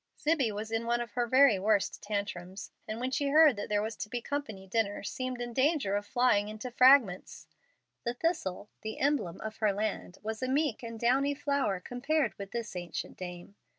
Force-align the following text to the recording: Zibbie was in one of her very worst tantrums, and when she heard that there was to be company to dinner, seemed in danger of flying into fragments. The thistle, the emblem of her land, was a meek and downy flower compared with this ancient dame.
Zibbie 0.17 0.51
was 0.51 0.71
in 0.71 0.87
one 0.87 0.99
of 0.99 1.11
her 1.11 1.27
very 1.27 1.59
worst 1.59 2.01
tantrums, 2.01 2.71
and 2.87 2.99
when 2.99 3.11
she 3.11 3.27
heard 3.27 3.55
that 3.57 3.69
there 3.69 3.83
was 3.83 3.95
to 3.97 4.09
be 4.09 4.19
company 4.19 4.65
to 4.67 4.71
dinner, 4.71 5.03
seemed 5.03 5.39
in 5.39 5.53
danger 5.53 5.95
of 5.95 6.07
flying 6.07 6.49
into 6.49 6.71
fragments. 6.71 7.45
The 8.03 8.15
thistle, 8.15 8.71
the 8.81 8.97
emblem 8.97 9.39
of 9.41 9.57
her 9.57 9.71
land, 9.71 10.17
was 10.23 10.41
a 10.41 10.47
meek 10.47 10.81
and 10.81 10.99
downy 10.99 11.35
flower 11.35 11.79
compared 11.79 12.33
with 12.39 12.49
this 12.49 12.75
ancient 12.75 13.15
dame. 13.15 13.53